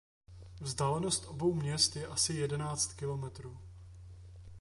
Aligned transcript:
Vzdálenost 0.61 1.25
obou 1.27 1.53
měst 1.53 1.95
je 1.95 2.07
asi 2.07 2.33
jedenáct 2.33 2.93
kilometrů. 2.93 3.57